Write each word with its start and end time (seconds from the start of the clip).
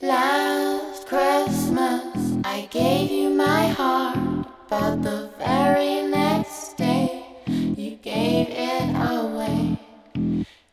Last 0.00 1.08
Christmas, 1.08 2.36
I 2.44 2.68
gave 2.70 3.10
you 3.10 3.30
my 3.30 3.66
heart, 3.66 4.46
but 4.68 5.02
the 5.02 5.28
very 5.38 6.02
next 6.02 6.76
day, 6.76 7.26
you 7.48 7.96
gave 7.96 8.46
it 8.48 8.94
away. 8.94 9.76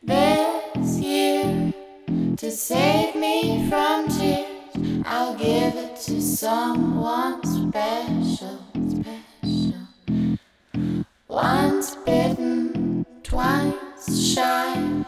This 0.00 1.00
year, 1.00 1.74
to 2.36 2.50
save 2.52 3.16
me 3.16 3.68
from 3.68 4.06
tears, 4.10 5.04
I'll 5.04 5.34
give 5.34 5.74
it 5.74 5.96
to 6.02 6.22
someone 6.22 7.42
special, 7.44 8.60
special. 8.90 9.88
Once 11.26 11.96
bitten, 12.06 13.04
twice 13.24 14.34
shy. 14.34 15.04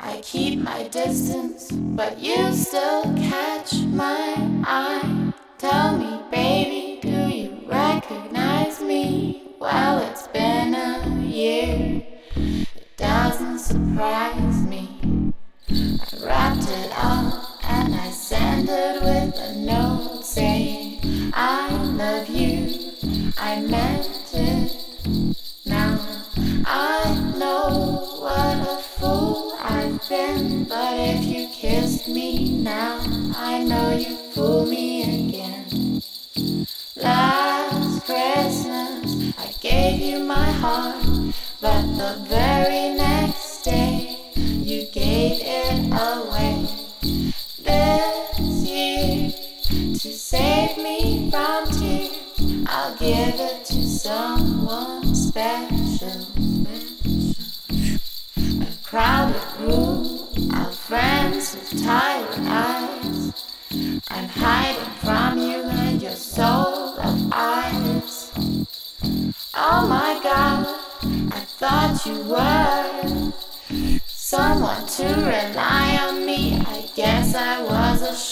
I 0.00 0.20
keep 0.22 0.60
my 0.60 0.88
distance, 0.88 1.57
but 1.72 2.18
you 2.18 2.52
still 2.52 3.02
catch 3.16 3.74
my 3.86 4.34
eye. 4.64 5.32
Tell 5.58 5.96
me, 5.96 6.20
baby, 6.30 7.00
do 7.00 7.28
you 7.28 7.60
recognize 7.66 8.80
me? 8.80 9.54
Well, 9.58 9.98
it's 10.10 10.28
been 10.28 10.74
a 10.74 11.20
year, 11.24 12.02
it 12.36 12.96
doesn't 12.96 13.58
surprise 13.58 14.66
me. 14.66 15.32
I 15.70 16.24
wrapped 16.24 16.68
it 16.68 16.92
up 16.96 17.64
and 17.64 17.94
I 17.94 18.10
it 18.68 19.02
with 19.02 19.37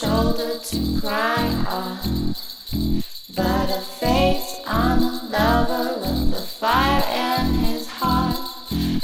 shoulder 0.01 0.59
to 0.59 1.01
cry 1.01 1.47
on. 1.69 2.35
But 3.35 3.71
a 3.71 3.81
face 3.81 4.61
on 4.67 5.03
a 5.03 5.29
lover 5.33 6.01
with 6.01 6.33
the 6.33 6.43
fire 6.43 7.03
in 7.25 7.55
his 7.65 7.87
heart. 7.87 8.37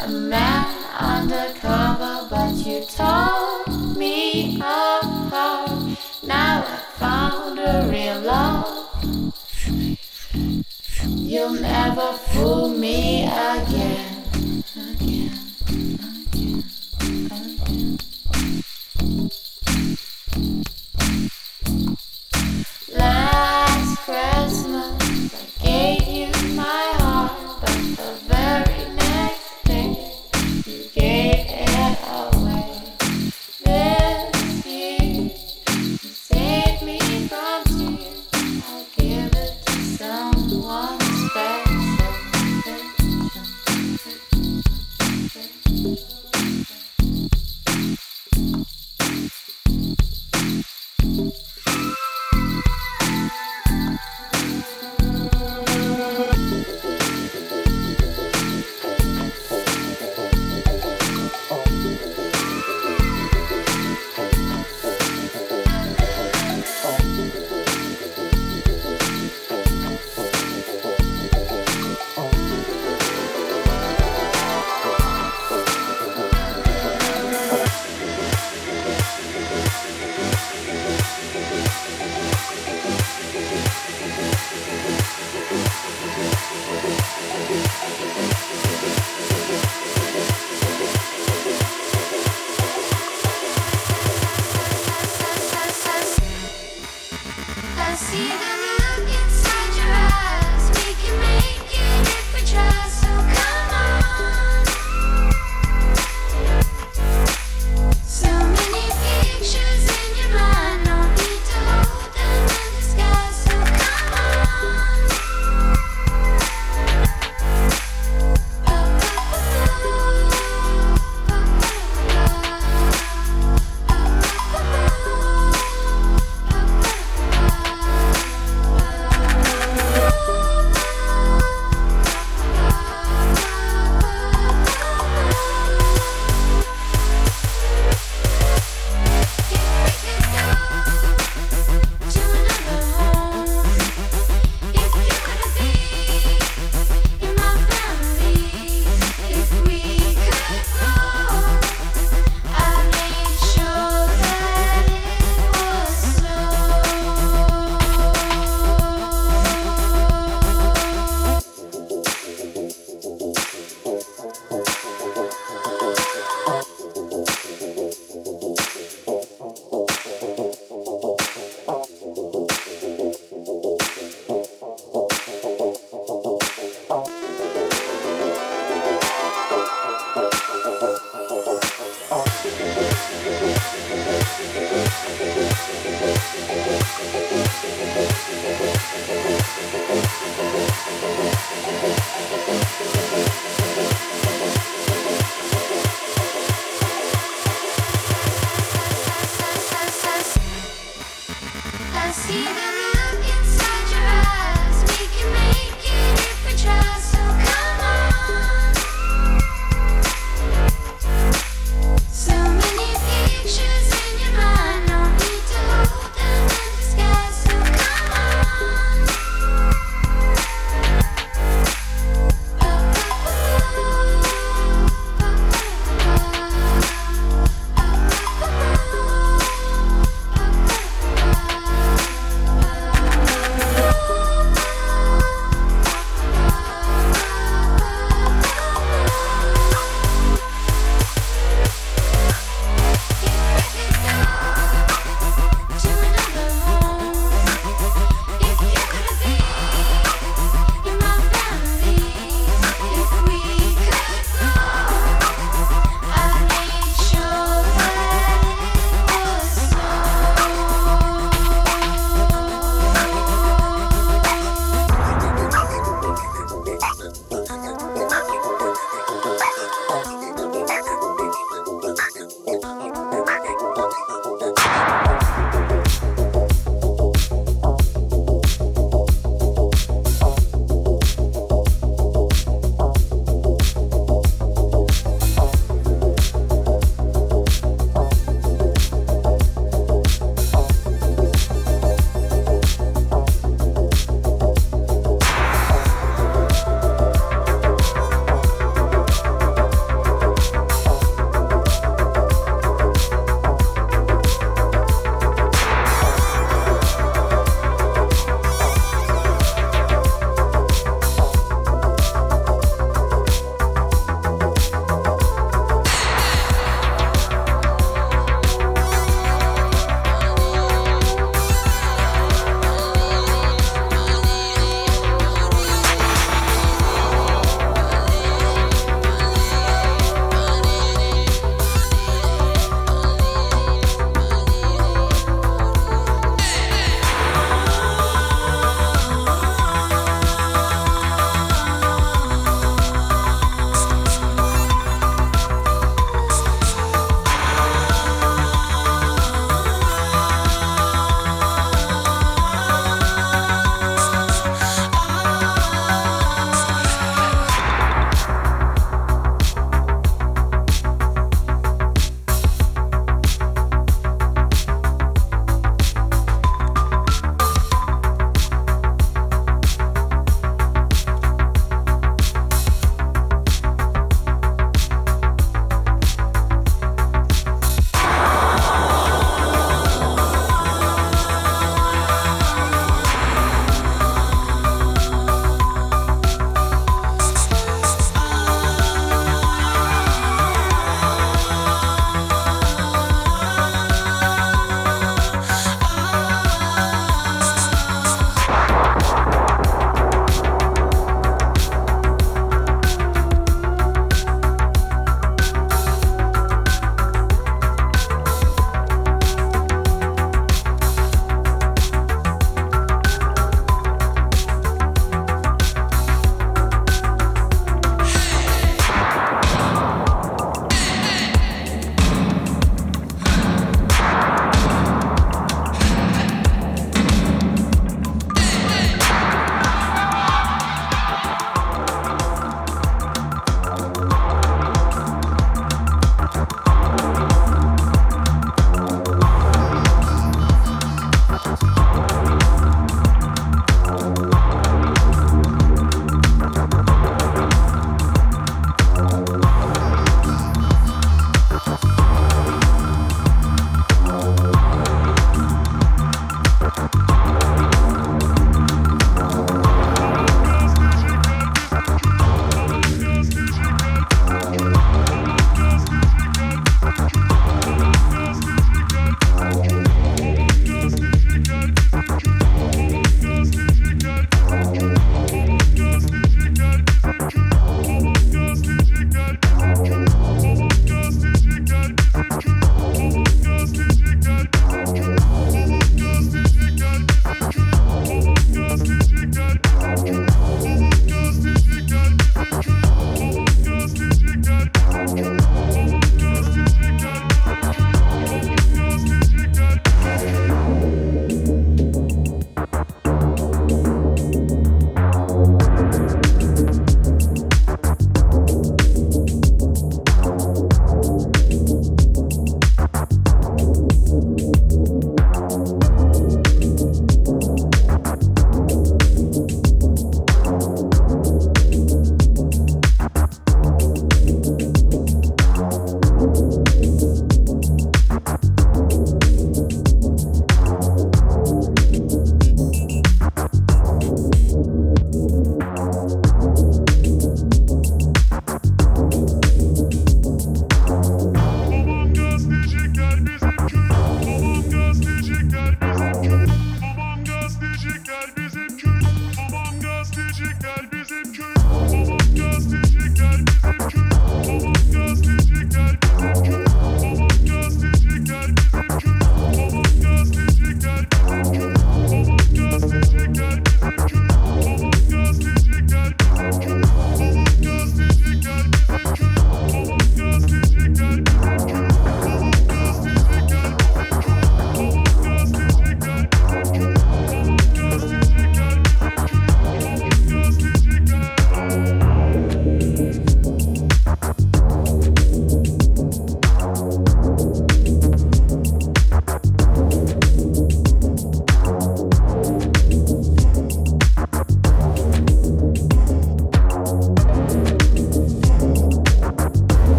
A 0.00 0.08
man 0.08 0.66
undercover, 0.98 2.26
but 2.28 2.52
you 2.66 2.84
tore 2.84 3.64
me 3.96 4.56
apart. 4.56 5.96
Now 6.24 6.62
I 6.66 6.78
found 6.98 7.58
a 7.58 7.88
real 7.90 8.20
love. 8.20 9.32
You'll 11.06 11.54
never 11.54 12.12
fool 12.12 12.68
me. 12.68 13.24
Again. 13.24 14.01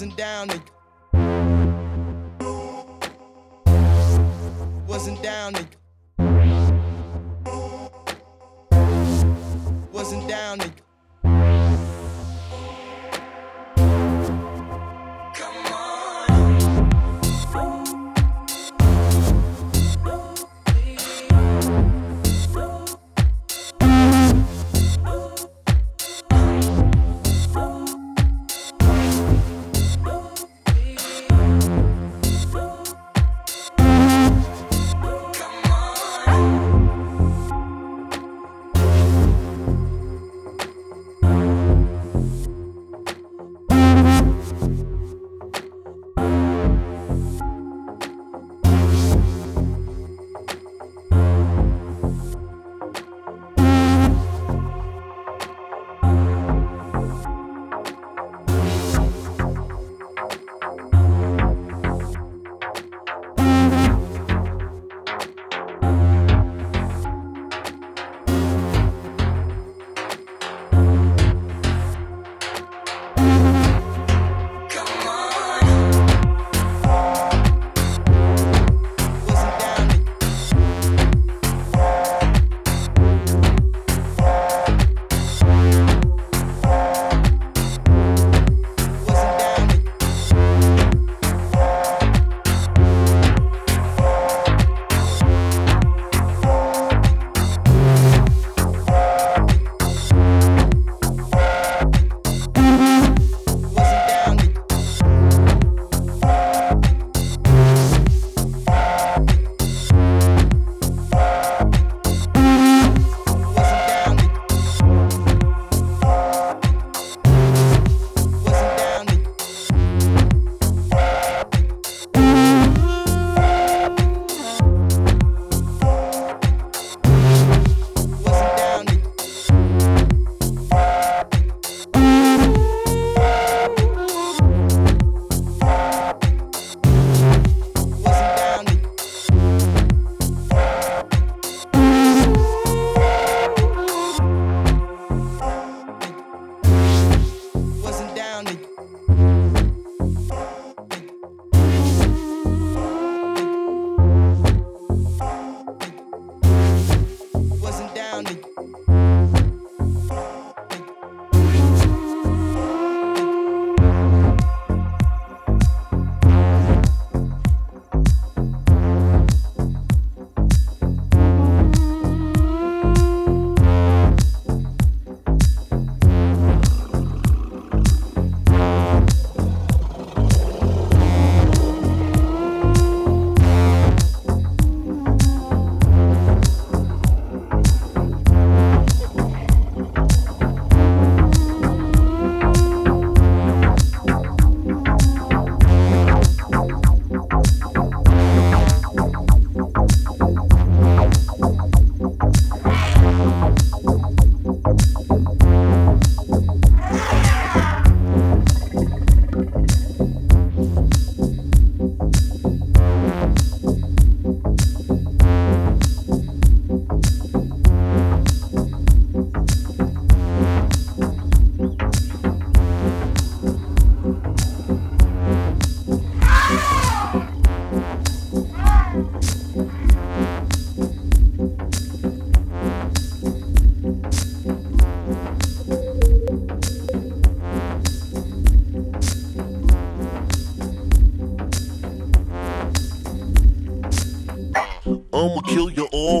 Wasn't 0.00 0.16
down 0.16 0.48
to 0.48 0.58
Wasn't 4.88 5.22
down 5.22 5.52
to 5.52 5.66
Wasn't 9.92 10.26
down 10.26 10.58
to 10.60 10.72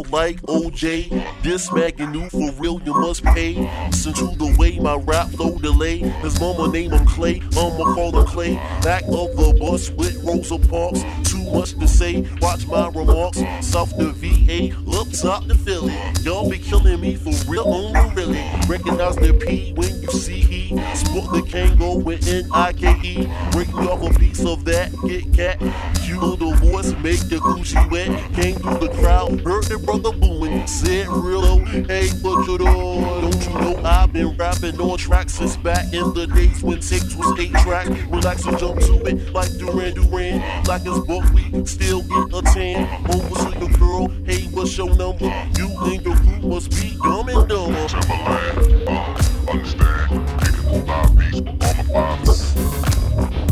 Like 0.08 0.40
OJ, 0.42 1.42
this 1.42 1.70
Mac 1.72 2.00
and 2.00 2.12
new 2.12 2.28
for 2.30 2.50
real 2.52 2.80
you 2.84 2.94
must 2.94 3.22
pay. 3.22 3.54
Since 3.92 4.18
who 4.18 4.34
the 4.36 4.49
my 4.78 4.96
rap 4.96 5.28
flow 5.30 5.58
delay. 5.58 5.98
His 5.98 6.38
mama 6.40 6.68
name 6.68 6.92
him 6.92 7.06
Clay, 7.06 7.42
I'ma 7.52 7.94
call 7.94 8.16
him 8.18 8.26
Clay. 8.26 8.54
Back 8.82 9.02
of 9.04 9.36
the 9.36 9.56
bus 9.58 9.90
with 9.90 10.22
Rosa 10.22 10.58
Parks. 10.58 11.02
Too 11.30 11.42
much 11.50 11.78
to 11.78 11.88
say, 11.88 12.26
watch 12.40 12.66
my 12.66 12.88
remarks. 12.90 13.38
South 13.60 13.96
the 13.96 14.12
VA, 14.12 14.76
up 14.98 15.08
top 15.10 15.46
the 15.46 15.54
Philly. 15.54 15.94
Y'all 16.22 16.48
be 16.48 16.58
killing 16.58 17.00
me 17.00 17.16
for 17.16 17.32
real, 17.50 17.66
only 17.66 18.14
really. 18.14 18.44
Recognize 18.68 19.16
the 19.16 19.32
P 19.32 19.72
when 19.74 20.02
you 20.02 20.08
see 20.08 20.40
he. 20.40 20.68
Sport 20.94 21.32
the 21.32 21.42
Kangol 21.42 22.02
with 22.02 22.28
N-I-K-E. 22.28 23.28
Break 23.52 23.68
me 23.74 23.86
off 23.86 24.02
a 24.02 24.18
piece 24.18 24.44
of 24.44 24.64
that, 24.66 24.92
get 25.06 25.32
cat. 25.34 25.58
Cue 26.04 26.36
the 26.36 26.54
voice, 26.62 26.92
make 27.02 27.20
the 27.28 27.36
Gucci 27.36 27.90
wet. 27.90 28.08
Came 28.34 28.56
through 28.56 28.86
the 28.86 28.94
crowd, 29.00 29.40
heard 29.40 29.64
the 29.64 29.78
brother 29.78 30.12
booming. 30.12 30.66
Said 30.66 31.08
real 31.08 31.40
low, 31.40 31.58
hey, 31.64 32.08
what 32.20 32.46
you 32.46 32.58
doing? 32.58 33.00
Don't 33.02 33.46
you 33.46 33.60
know 33.60 33.80
I've 33.84 34.12
been 34.12 34.36
rapping 34.36 34.59
rapping 34.62 34.80
on 34.80 34.98
tracks 34.98 35.34
since 35.34 35.56
back 35.56 35.92
in 35.92 36.12
the 36.14 36.26
days 36.26 36.62
when 36.62 36.82
six 36.82 37.14
was 37.14 37.38
eight 37.38 37.52
track. 37.62 37.86
Relax 38.10 38.44
and 38.46 38.58
jump 38.58 38.80
to 38.80 38.94
it 39.06 39.32
like 39.32 39.50
Duran 39.58 39.94
Duran. 39.94 40.64
Like 40.64 40.86
as 40.86 41.00
book, 41.00 41.24
we 41.32 41.64
still 41.66 42.02
get 42.02 42.34
a 42.34 42.42
tan. 42.52 42.86
Over 43.10 43.50
to 43.50 43.58
your 43.58 43.70
girl, 43.78 44.08
hey, 44.24 44.42
what's 44.52 44.76
your 44.76 44.94
number? 44.96 45.26
You 45.56 45.68
and 45.84 46.04
your 46.04 46.16
group 46.16 46.42
must 46.42 46.70
be 46.70 46.96
dumb 47.02 47.28
and 47.28 47.48
dumb. 47.48 47.74
Timbaland, 47.74 48.88
uh, 48.88 49.50
understand. 49.50 50.10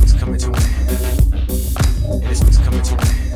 It's 0.03 0.13
coming 0.15 0.39
to 0.39 0.51
me. 0.51 0.59
it's 2.31 2.59
coming 2.59 2.83
to 2.83 2.97
me. 2.97 3.28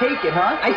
Take 0.00 0.24
it, 0.24 0.34
huh? 0.34 0.58
I 0.62 0.73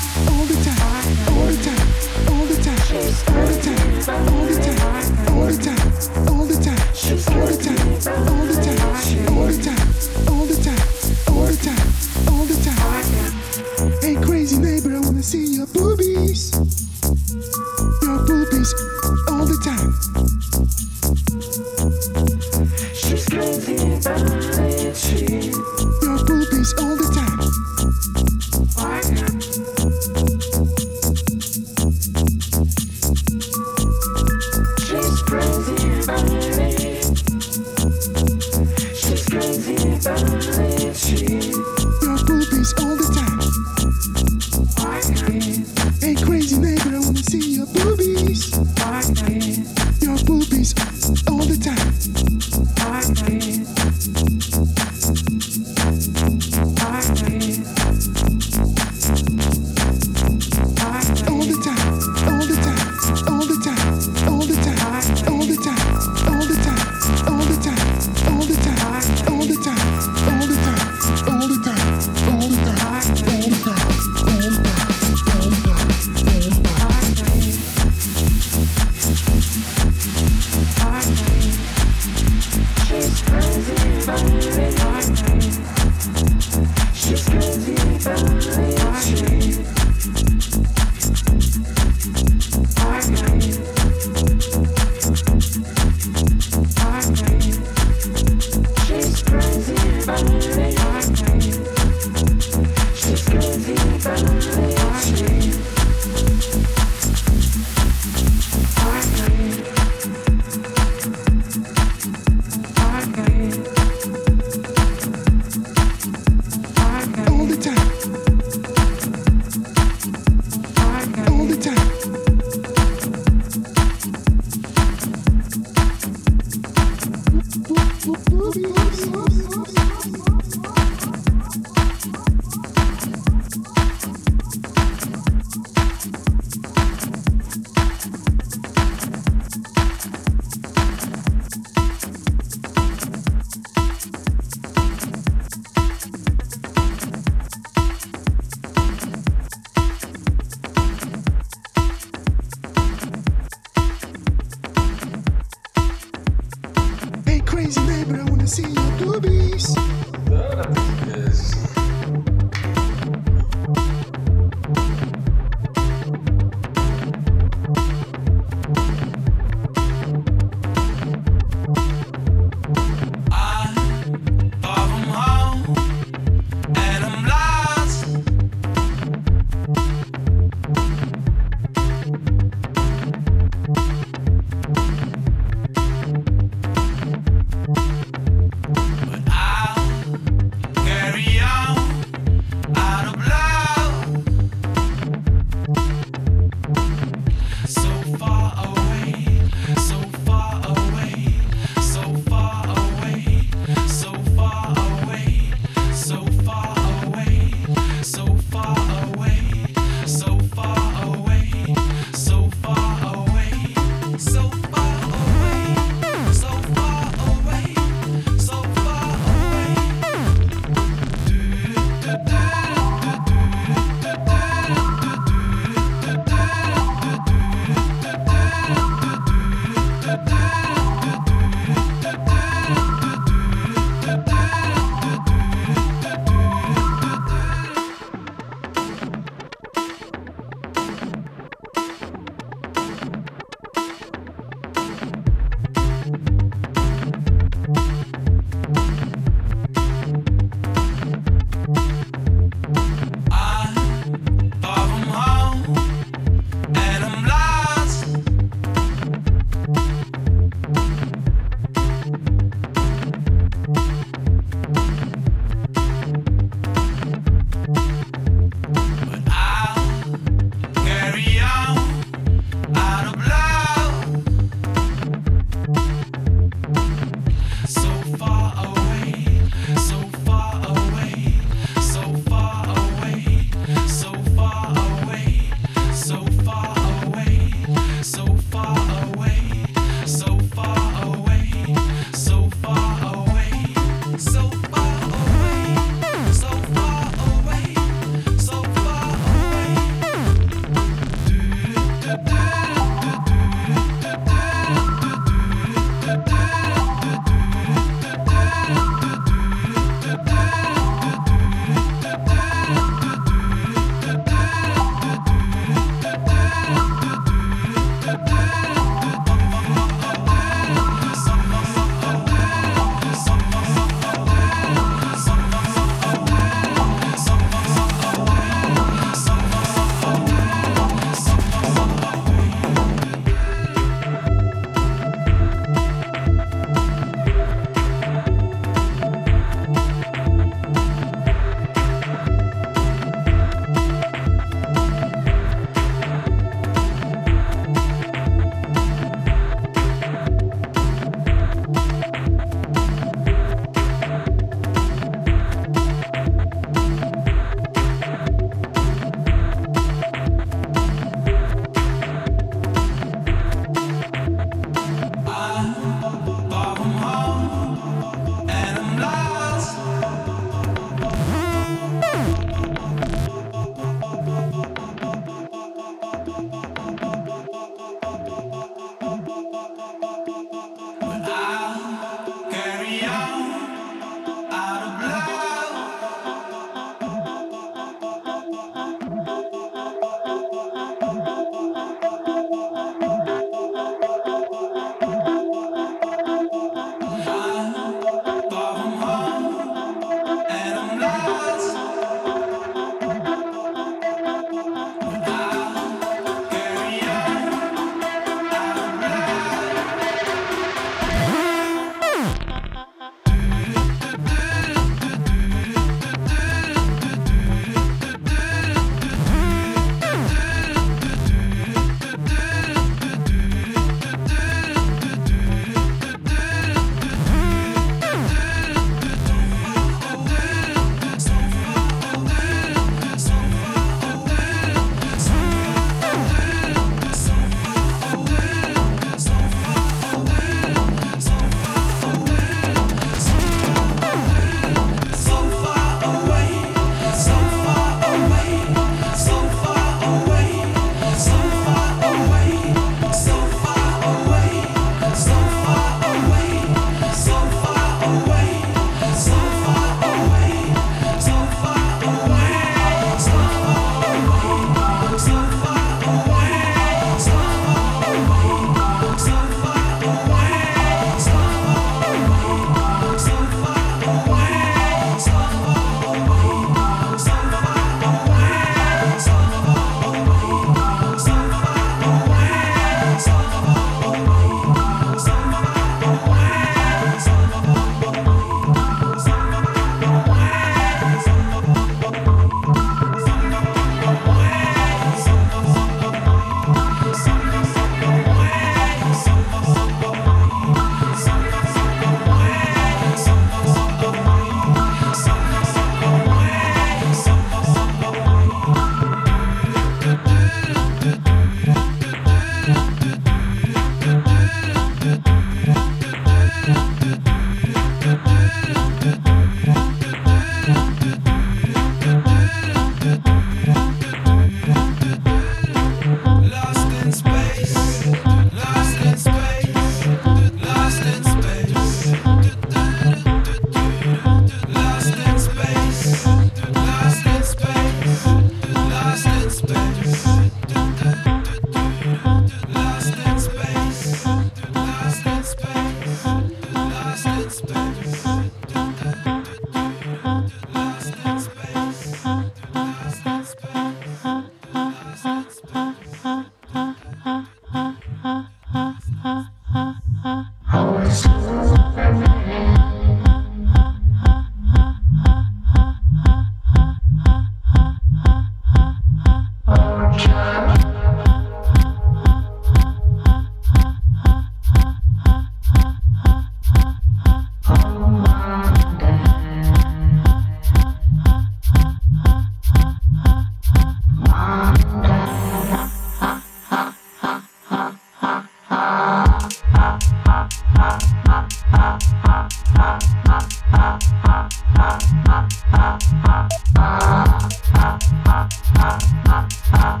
Was 599.72 600.00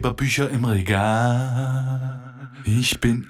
Ratgeberbücher 0.00 0.48
im 0.48 0.64
Regal. 0.64 2.20
Ich 2.64 3.00
bin 3.00 3.29